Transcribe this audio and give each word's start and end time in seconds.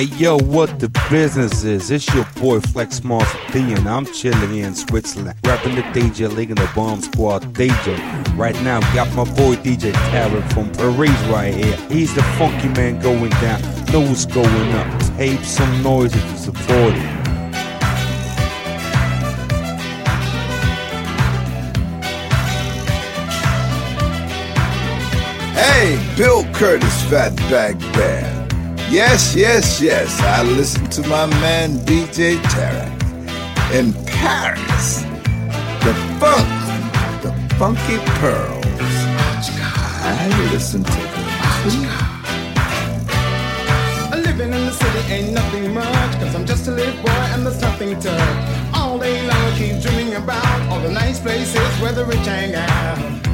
Hey 0.00 0.16
yo, 0.16 0.38
what 0.38 0.80
the 0.80 0.88
business 1.10 1.62
is? 1.62 1.90
It's 1.90 2.08
your 2.14 2.24
boy 2.40 2.60
Flex 2.60 3.04
Monster 3.04 3.38
D, 3.52 3.74
and 3.74 3.86
I'm 3.86 4.06
chilling 4.06 4.56
in 4.56 4.74
Switzerland, 4.74 5.38
rapping 5.44 5.74
the 5.74 5.82
DJ 5.82 6.34
League 6.34 6.48
and 6.48 6.56
the 6.56 6.70
Bomb 6.74 7.02
Squad 7.02 7.42
DJ. 7.52 7.98
Right 8.34 8.54
now, 8.62 8.80
got 8.94 9.14
my 9.14 9.24
boy 9.34 9.56
DJ 9.56 9.92
Tarek 9.92 10.50
from 10.54 10.72
Paris 10.72 11.10
right 11.28 11.52
here. 11.52 11.76
He's 11.90 12.14
the 12.14 12.22
funky 12.38 12.68
man 12.68 12.98
going 13.02 13.28
down, 13.28 13.60
know 13.92 14.00
what's 14.00 14.24
going 14.24 14.72
up. 14.72 15.02
Tape 15.18 15.44
some 15.44 15.82
noise 15.82 16.14
if 16.16 16.30
you 16.30 16.36
support 16.38 16.94
it. 16.94 17.02
Hey, 25.52 26.14
Bill 26.16 26.44
Curtis, 26.54 27.02
Fatback 27.10 27.78
Band. 27.92 28.39
Yes, 28.90 29.36
yes, 29.36 29.80
yes, 29.80 30.20
I 30.20 30.42
listen 30.42 30.84
to 30.90 31.02
my 31.06 31.24
man 31.40 31.78
DJ 31.86 32.38
Tarek 32.50 32.90
in 33.72 33.92
Paris. 34.04 35.02
The 35.84 35.94
funk, 36.18 36.48
the 37.22 37.30
funky 37.54 37.98
pearls. 38.18 38.66
I 40.02 40.26
listen 40.52 40.82
to 40.82 40.90
them 40.90 41.30
too. 41.62 41.86
Living 44.28 44.52
in 44.52 44.66
the 44.66 44.72
city 44.72 45.12
ain't 45.12 45.34
nothing 45.34 45.72
much, 45.72 46.18
cause 46.18 46.34
I'm 46.34 46.44
just 46.44 46.66
a 46.66 46.72
little 46.72 47.00
boy 47.00 47.10
and 47.10 47.46
there's 47.46 47.60
nothing 47.60 47.96
to. 48.00 48.70
All 48.74 48.98
day 48.98 49.24
long 49.24 49.36
I 49.36 49.56
keep 49.56 49.80
dreaming 49.80 50.14
about 50.14 50.68
all 50.68 50.80
the 50.80 50.90
nice 50.90 51.20
places 51.20 51.62
where 51.80 51.92
the 51.92 52.04
rich 52.04 52.26
hang 52.26 52.56
out. 52.56 53.29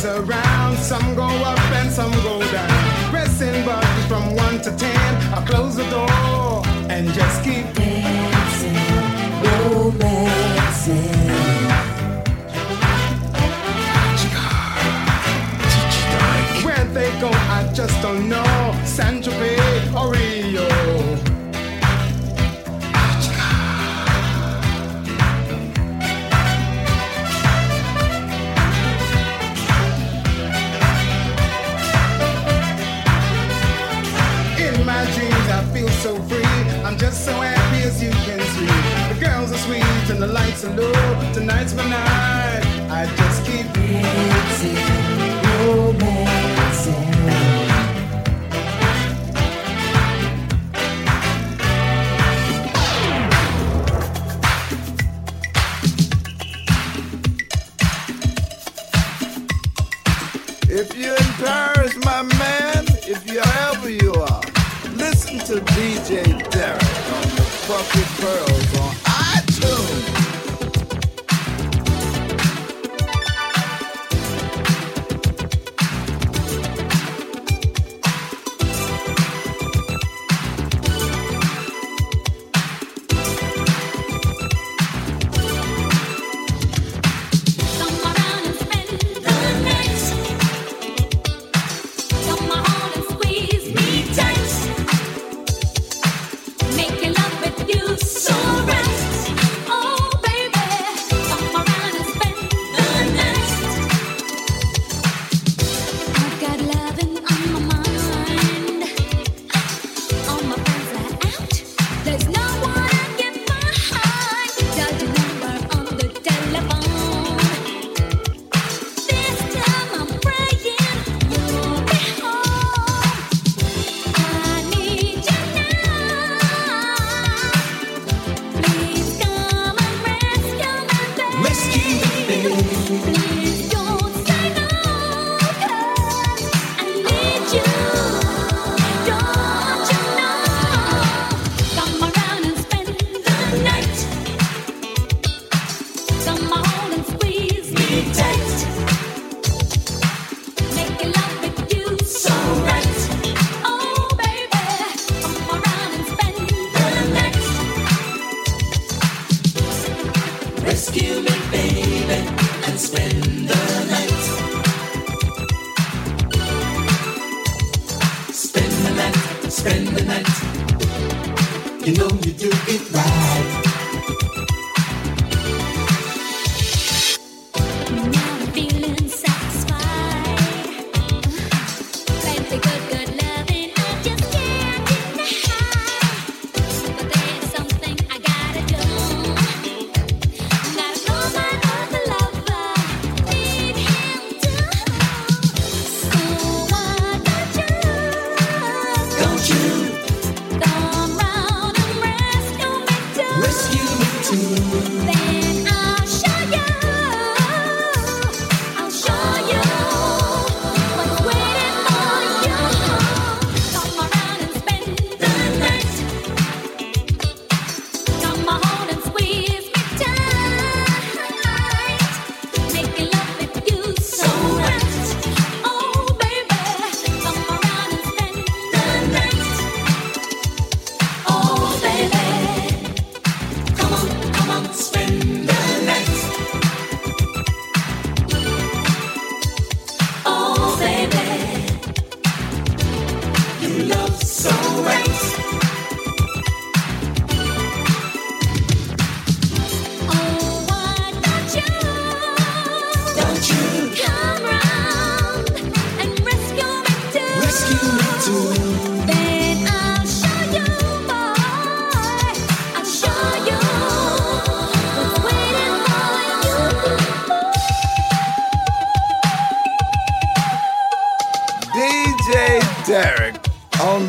From 0.00 0.28
around, 0.28 0.76
some 0.78 1.14
go 1.14 1.24
up 1.24 1.58
and 1.72 1.90
some 1.90 2.12
go 2.22 2.40
down. 2.50 3.10
Pressing 3.10 3.64
buttons 3.64 4.06
from 4.06 4.34
one 4.36 4.60
to 4.62 4.70
ten, 4.76 5.16
I 5.34 5.44
close 5.46 5.76
the 5.76 5.88
door 5.90 6.62
and 6.88 7.12
just 7.12 7.44
keep 7.44 7.72
dancing, 7.74 8.74
romancing. 9.44 11.12
Where 16.64 16.84
they 16.92 17.10
go, 17.20 17.30
I 17.30 17.70
just 17.74 18.00
don't 18.02 18.28
know. 18.28 18.74
San 18.84 19.22
Tropez 19.22 19.94
or 19.94 20.12
Rio. 20.12 21.01
Just 37.12 37.26
so 37.26 37.32
happy 37.32 37.82
as 37.82 38.02
you 38.02 38.10
can 38.10 38.40
see. 38.40 39.14
The 39.14 39.26
girls 39.26 39.52
are 39.52 39.58
sweet 39.58 39.84
and 40.10 40.22
the 40.22 40.26
lights 40.26 40.64
are 40.64 40.74
low. 40.74 40.92
Tonight's 41.34 41.74
my 41.74 41.86
night. 41.86 42.64
I 42.90 43.04
just 43.16 43.44
keep 43.44 43.70
dancing, 43.74 44.76
romancing. 45.66 46.31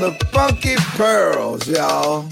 The 0.04 0.26
Funky 0.34 0.76
Pearls, 0.98 1.66
y'all. 1.66 2.28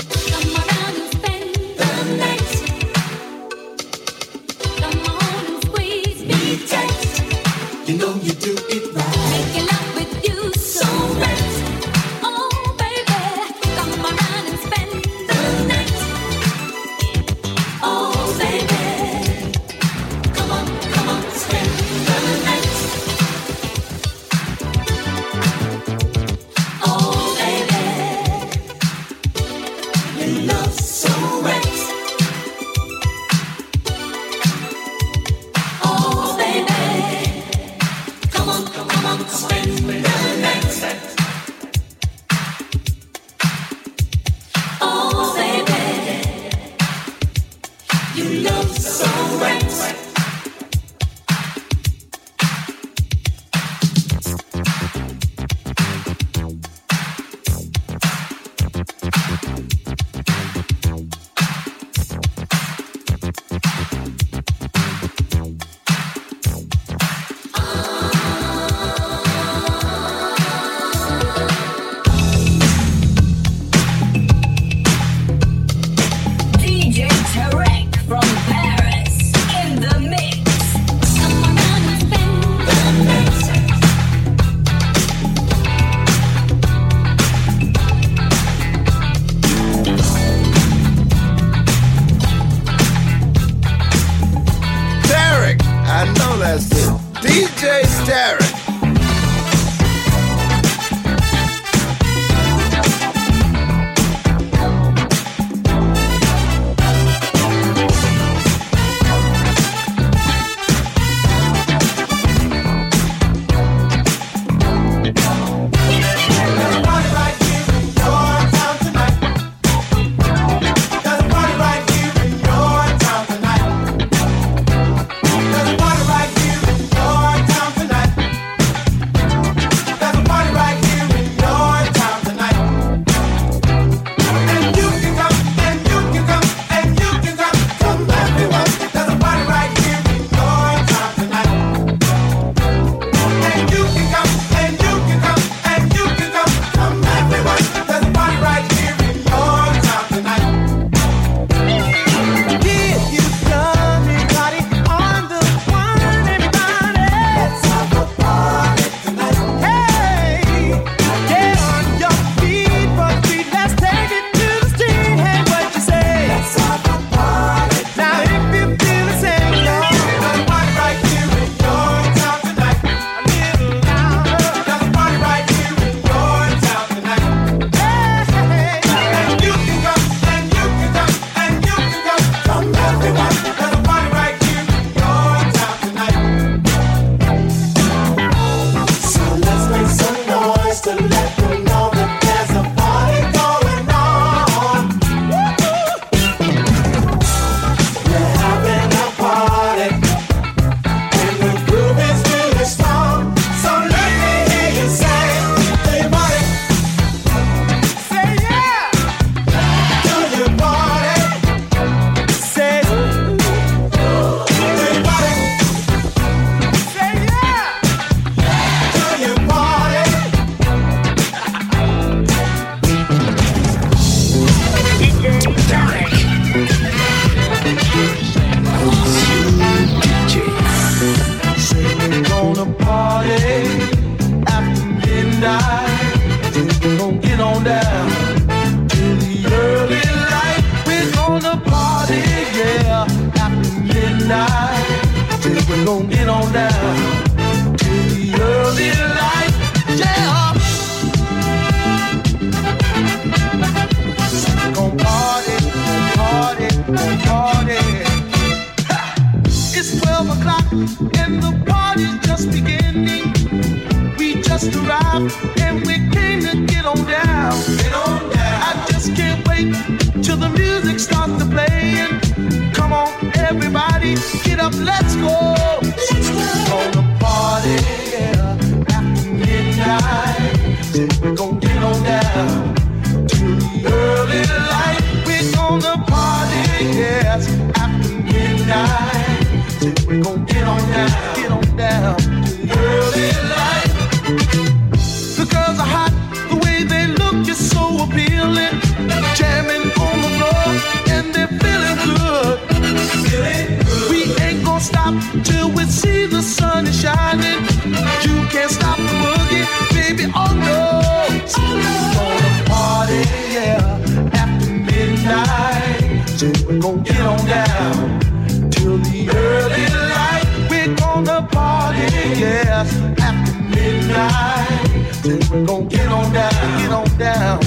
We're 325.23 325.65
gonna 325.65 325.85
get 325.85 326.07
on 326.07 326.33
down, 326.33 326.79
get 326.79 326.91
on 326.91 327.17
down. 327.17 327.59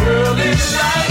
Early 0.00 0.54
night. 0.76 1.10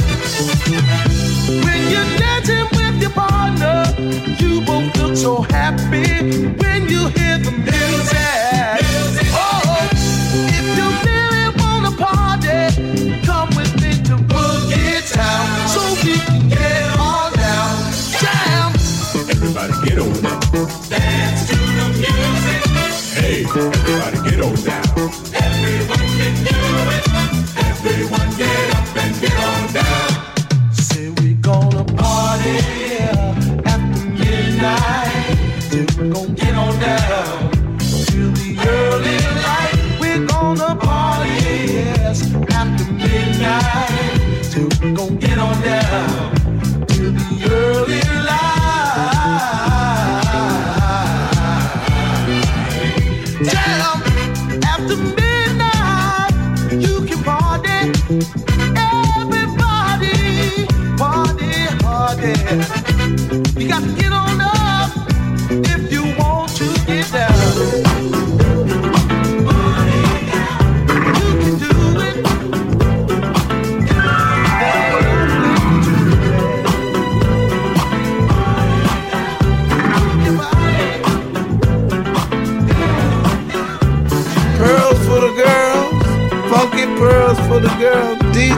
When 1.65 1.81
you're 1.91 2.17
dancing 2.17 2.67
with 2.71 3.01
your 3.01 3.11
partner, 3.11 3.93
you 4.39 4.61
both 4.61 4.95
look 4.97 5.17
so 5.17 5.41
happy. 5.41 6.60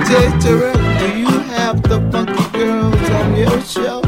DJ 0.04 0.28
Tarek, 0.42 1.00
do 1.00 1.18
you 1.18 1.40
have 1.56 1.82
the 1.84 2.00
funky 2.12 2.58
girls 2.58 3.10
on 3.10 3.36
your 3.38 3.62
show? 3.62 4.02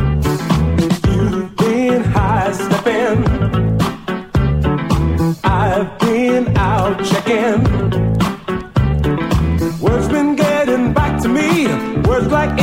You've 1.08 1.56
been 1.56 2.04
high 2.04 2.52
stepping. 2.52 3.24
I've 5.42 5.98
been 6.00 6.58
out 6.58 7.02
checking. 7.06 7.64
Word's 9.80 10.10
been 10.10 10.36
getting 10.36 10.94
back 10.94 11.22
to 11.22 11.30
me. 11.30 11.68
Words 12.02 12.28
like 12.28 12.60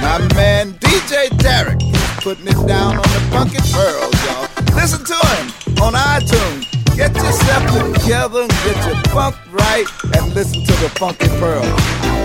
My 0.00 0.18
man 0.34 0.72
DJ 0.74 1.28
Tarek 1.38 1.80
putting 2.22 2.46
it 2.46 2.66
down 2.66 2.96
on 2.96 3.02
the 3.02 3.22
Funky 3.30 3.58
Pearls, 3.72 4.14
y'all. 4.26 4.48
Listen 4.74 5.04
to 5.04 5.14
him 5.14 5.82
on 5.82 5.94
iTunes. 5.94 6.66
Get 6.96 7.14
yourself 7.14 7.94
together 7.94 8.42
and 8.42 8.50
get 8.50 8.76
your 8.86 8.96
funk 9.14 9.36
right 9.52 9.86
and 10.16 10.34
listen 10.34 10.64
to 10.64 10.72
the 10.82 10.88
Funky 10.98 11.28
Pearls. 11.38 11.66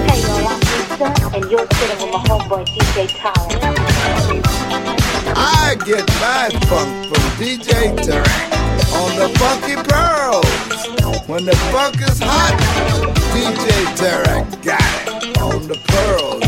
Hey 0.06 0.22
y'all, 0.22 0.48
I'm 0.48 0.60
Lisa 0.60 1.36
and 1.36 1.52
you're 1.52 1.68
sitting 1.74 2.00
with 2.02 2.14
my 2.14 2.24
homeboy 2.30 2.66
DJ 2.68 3.10
Colin. 3.22 4.44
I 5.36 5.76
get 5.86 6.08
my 6.22 6.50
funk 6.68 6.90
from 7.10 7.24
DJ 7.42 7.96
Tarek 8.06 8.64
on 8.94 9.16
the 9.18 9.30
Funky 9.40 9.76
Pearls. 9.90 11.28
When 11.28 11.46
the 11.46 11.56
funk 11.72 11.96
is 12.02 12.20
hot, 12.22 12.56
DJ 13.34 13.86
Tarek 13.98 14.64
got 14.64 15.24
it 15.24 15.38
on 15.40 15.68
the 15.68 15.76
Pearls. 15.88 16.43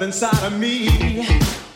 Love 0.00 0.06
inside 0.06 0.44
of 0.44 0.58
me. 0.58 1.69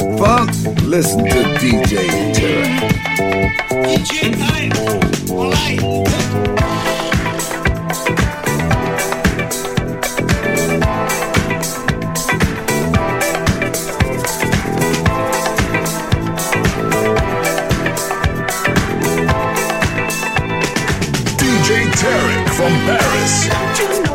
good 0.00 0.18
funk, 0.18 0.50
listen 0.82 1.24
to 1.24 1.42
DJ 1.58 2.34
Terry. 2.34 2.76
DJ 21.38 21.80
Tarek 21.92 22.48
from 22.54 22.72
Paris. 22.86 24.05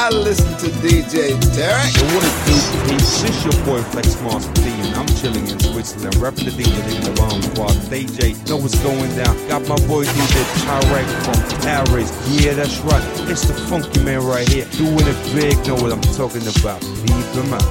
I 0.00 0.10
listen 0.10 0.46
to 0.58 0.70
DJ 0.78 1.34
Derek. 1.56 1.90
So 1.90 2.06
what 2.14 2.22
it 2.22 2.36
do? 2.46 2.94
It's 2.94 3.24
is 3.24 3.44
your 3.44 3.64
boy 3.66 3.82
Flex 3.90 4.14
Master 4.22 4.52
D, 4.62 4.70
and 4.70 4.94
I'm 4.94 5.08
chilling 5.18 5.48
in 5.48 5.58
Switzerland, 5.58 6.14
repping 6.22 6.44
the 6.44 6.54
D 6.54 6.62
in 6.70 7.02
the 7.02 7.10
bomb 7.18 7.42
squad. 7.42 7.74
DJ, 7.90 8.38
know 8.48 8.58
what's 8.58 8.78
going 8.84 9.10
down. 9.16 9.34
Got 9.48 9.66
my 9.66 9.74
boy 9.88 10.04
DJ 10.04 10.36
Tyrek 10.62 11.08
from 11.26 11.60
Paris. 11.62 12.14
Yeah, 12.30 12.54
that's 12.54 12.78
right. 12.86 13.02
It's 13.28 13.48
the 13.48 13.54
funky 13.66 13.98
man 14.04 14.22
right 14.22 14.48
here, 14.48 14.66
doing 14.78 15.02
it 15.02 15.18
big. 15.34 15.58
Know 15.66 15.74
what 15.74 15.90
I'm 15.90 16.00
talking 16.14 16.46
about? 16.46 16.80
Leave 17.02 17.34
them 17.34 17.52
out. 17.52 17.66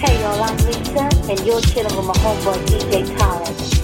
Hey 0.00 0.22
y'all, 0.22 0.42
I'm 0.42 0.56
Lisa, 0.56 1.04
and 1.28 1.38
you're 1.44 1.60
chilling 1.60 1.94
with 1.94 2.06
my 2.06 2.16
homeboy 2.24 2.56
DJ 2.64 3.04
Tyler. 3.18 3.79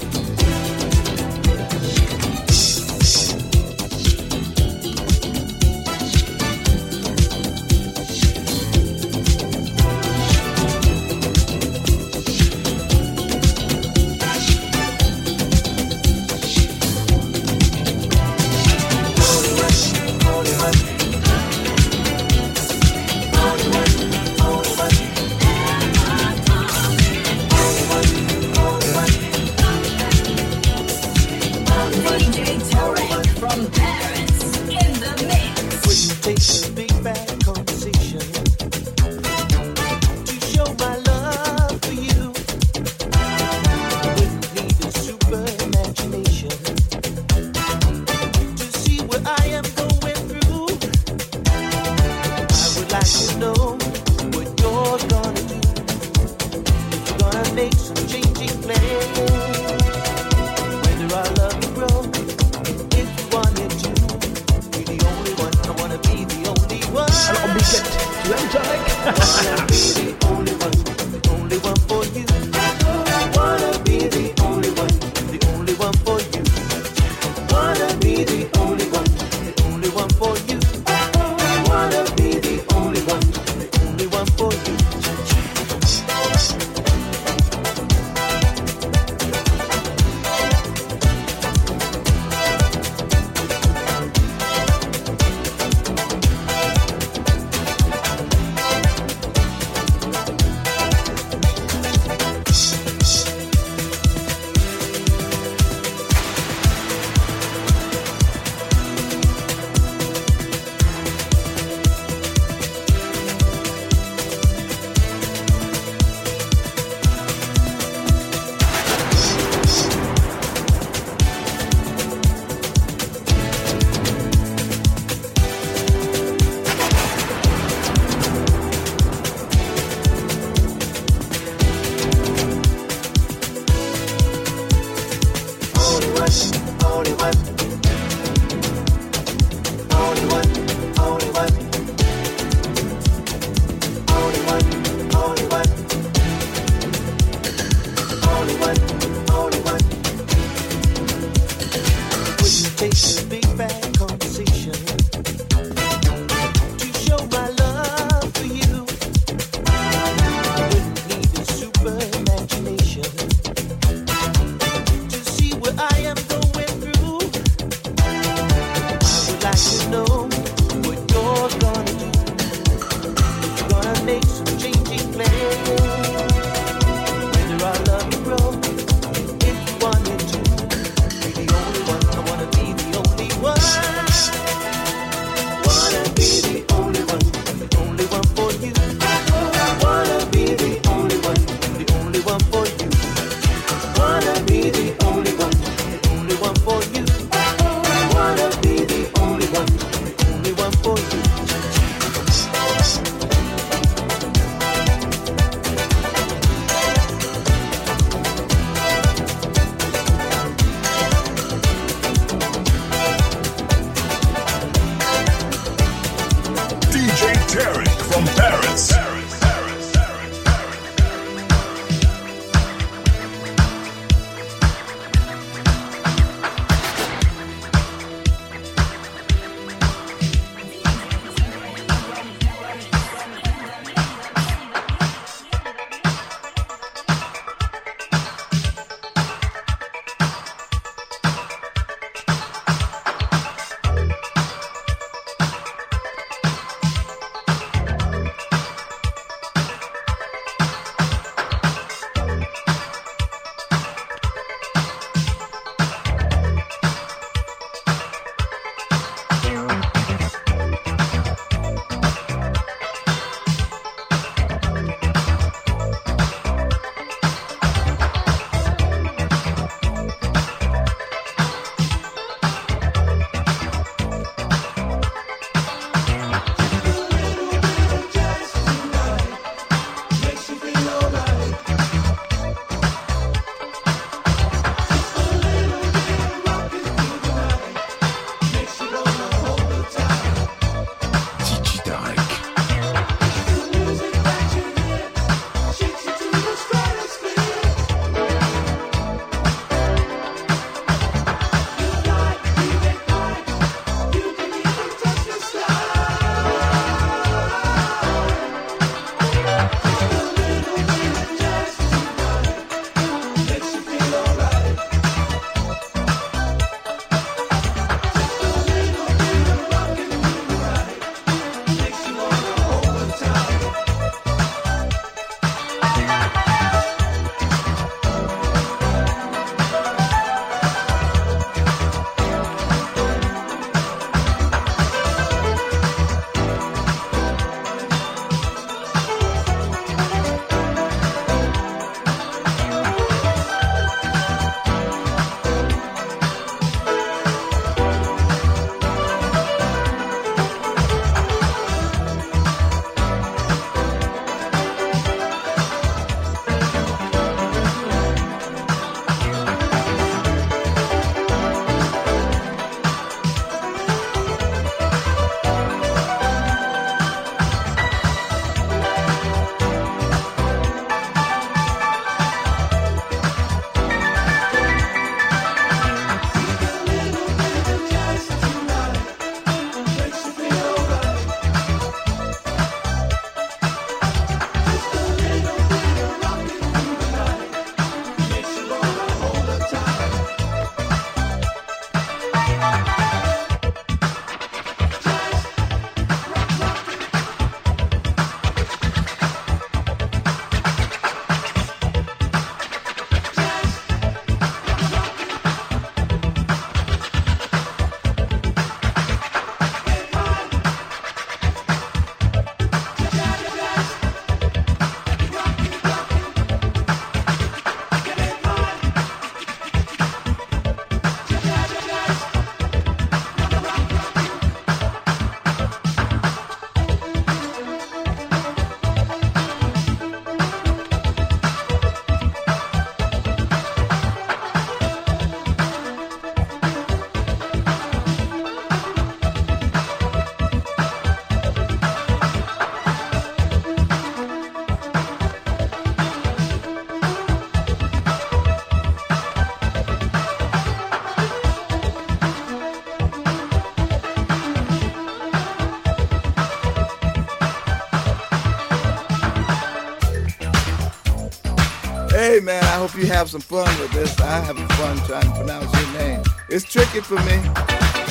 Hope 462.96 463.04
you 463.04 463.12
have 463.12 463.28
some 463.28 463.40
fun 463.42 463.66
with 463.78 463.92
this. 463.92 464.18
I 464.20 464.40
have 464.40 464.56
fun 464.56 464.96
trying 465.06 465.22
to 465.22 465.38
pronounce 465.38 465.70
your 465.80 466.00
name. 466.00 466.22
It's 466.48 466.64
tricky 466.64 467.00
for 467.00 467.16
me. 467.16 467.36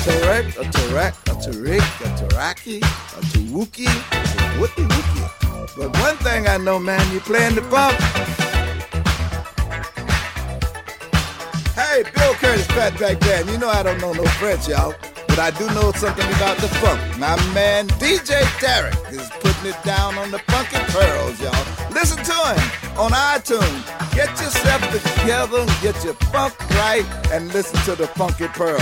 Tarek, 0.06 0.50
a 0.58 0.66
Tarek, 0.70 1.16
a 1.26 1.34
Tariq, 1.42 1.80
a 1.80 2.28
Taraki, 2.28 2.78
a 2.78 3.22
Tawuki, 3.32 3.88
a 3.88 4.60
Wookie 4.60 4.88
Wookie. 4.88 5.76
But 5.76 5.98
one 6.00 6.18
thing 6.18 6.48
I 6.48 6.58
know, 6.58 6.78
man, 6.78 7.02
you're 7.12 7.22
playing 7.22 7.56
the 7.56 7.64
funk. 7.64 7.98
Hey, 11.74 12.04
Bill 12.04 12.34
Curtis, 12.36 12.68
Fat 12.68 12.94
Fatback 12.94 13.20
Band. 13.22 13.50
You 13.50 13.58
know 13.58 13.70
I 13.70 13.82
don't 13.82 14.00
know 14.00 14.14
no 14.14 14.26
French, 14.38 14.68
y'all. 14.68 14.94
But 15.28 15.40
I 15.40 15.52
do 15.52 15.66
know 15.74 15.92
something 15.94 16.28
about 16.38 16.58
the 16.58 16.68
funk. 16.80 17.02
My 17.18 17.36
man 17.56 17.88
DJ 17.98 18.42
Tarek 18.62 19.12
is 19.12 19.28
putting 19.40 19.72
it 19.72 19.84
down 19.84 20.16
on 20.20 20.30
the 20.30 20.40
funky 20.40 20.78
pearls, 20.94 21.42
y'all. 21.42 21.92
Listen 21.92 22.24
to 22.24 22.34
him 22.34 23.00
on 23.00 23.12
iTunes. 23.12 24.05
Get 24.16 24.30
yourself 24.40 24.82
together, 24.92 25.66
get 25.82 26.02
your 26.06 26.14
funk 26.32 26.58
right, 26.76 27.06
and 27.34 27.54
listen 27.54 27.78
to 27.82 27.96
the 28.02 28.08
funky 28.08 28.48
pearl. 28.48 28.80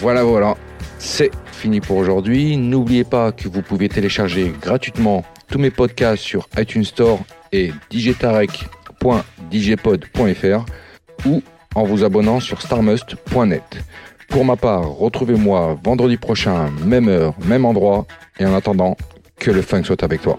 Voilà, 0.00 0.22
voilà. 0.22 0.56
C'est 0.98 1.30
fini 1.52 1.80
pour 1.80 1.96
aujourd'hui. 1.96 2.56
N'oubliez 2.56 3.04
pas 3.04 3.32
que 3.32 3.48
vous 3.48 3.62
pouvez 3.62 3.88
télécharger 3.88 4.52
gratuitement 4.60 5.24
tous 5.48 5.58
mes 5.58 5.70
podcasts 5.70 6.22
sur 6.22 6.48
iTunes 6.56 6.84
Store 6.84 7.18
et 7.52 7.72
djtarek.djpod.fr 7.90 10.64
ou 11.26 11.42
en 11.74 11.84
vous 11.84 12.04
abonnant 12.04 12.40
sur 12.40 12.62
starmust.net. 12.62 13.62
Pour 14.28 14.44
ma 14.44 14.56
part, 14.56 14.88
retrouvez-moi 14.88 15.78
vendredi 15.82 16.16
prochain, 16.16 16.70
même 16.84 17.08
heure, 17.08 17.34
même 17.44 17.64
endroit. 17.64 18.06
Et 18.38 18.46
en 18.46 18.54
attendant, 18.54 18.96
que 19.38 19.50
le 19.50 19.62
funk 19.62 19.84
soit 19.84 20.02
avec 20.02 20.22
toi. 20.22 20.38